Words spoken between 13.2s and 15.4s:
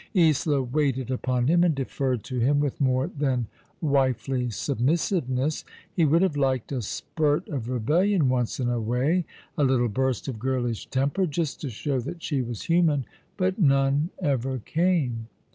but none ever came.